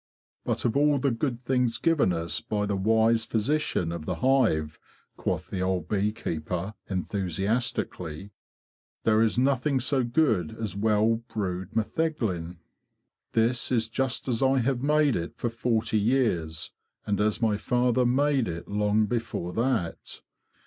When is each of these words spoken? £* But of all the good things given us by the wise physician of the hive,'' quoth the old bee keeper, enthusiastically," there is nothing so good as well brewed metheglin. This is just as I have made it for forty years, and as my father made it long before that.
£* 0.01 0.03
But 0.43 0.65
of 0.65 0.75
all 0.75 0.97
the 0.97 1.11
good 1.11 1.45
things 1.45 1.77
given 1.77 2.11
us 2.11 2.41
by 2.41 2.65
the 2.65 2.75
wise 2.75 3.23
physician 3.23 3.91
of 3.91 4.07
the 4.07 4.15
hive,'' 4.15 4.79
quoth 5.15 5.51
the 5.51 5.61
old 5.61 5.87
bee 5.87 6.11
keeper, 6.11 6.73
enthusiastically," 6.89 8.31
there 9.03 9.21
is 9.21 9.37
nothing 9.37 9.79
so 9.79 10.03
good 10.03 10.57
as 10.59 10.75
well 10.75 11.17
brewed 11.31 11.75
metheglin. 11.75 12.57
This 13.33 13.71
is 13.71 13.87
just 13.89 14.27
as 14.27 14.41
I 14.41 14.57
have 14.57 14.81
made 14.81 15.15
it 15.15 15.37
for 15.37 15.49
forty 15.49 15.99
years, 15.99 16.71
and 17.05 17.21
as 17.21 17.39
my 17.39 17.55
father 17.55 18.03
made 18.03 18.47
it 18.47 18.67
long 18.67 19.05
before 19.05 19.53
that. 19.53 20.21